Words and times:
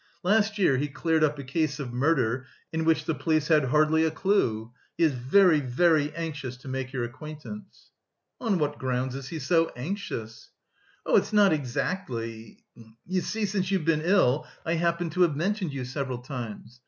Last 0.23 0.57
year 0.57 0.77
he 0.77 0.87
cleared 0.87 1.23
up 1.23 1.37
a 1.37 1.43
case 1.43 1.79
of 1.79 1.93
murder 1.93 2.47
in 2.73 2.85
which 2.85 3.05
the 3.05 3.13
police 3.13 3.49
had 3.49 3.65
hardly 3.65 4.03
a 4.03 4.09
clue. 4.09 4.73
He 4.97 5.03
is 5.03 5.11
very, 5.13 5.59
very 5.59 6.11
anxious 6.15 6.57
to 6.57 6.67
make 6.67 6.91
your 6.91 7.03
acquaintance!" 7.03 7.91
"On 8.39 8.57
what 8.57 8.79
grounds 8.79 9.13
is 9.13 9.27
he 9.27 9.37
so 9.37 9.69
anxious?" 9.75 10.49
"Oh, 11.05 11.17
it's 11.17 11.31
not 11.33 11.53
exactly... 11.53 12.65
you 13.05 13.21
see, 13.21 13.45
since 13.45 13.69
you've 13.69 13.85
been 13.85 14.01
ill 14.03 14.47
I 14.65 14.73
happen 14.73 15.11
to 15.11 15.21
have 15.21 15.35
mentioned 15.35 15.71
you 15.71 15.85
several 15.85 16.17
times.... 16.17 16.79